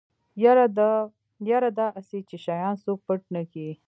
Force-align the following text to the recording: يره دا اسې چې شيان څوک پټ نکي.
يره 1.57 1.71
دا 1.79 1.87
اسې 1.99 2.19
چې 2.29 2.35
شيان 2.45 2.73
څوک 2.83 2.99
پټ 3.07 3.21
نکي. 3.35 3.69